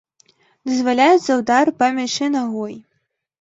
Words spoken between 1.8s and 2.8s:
па мячы нагой.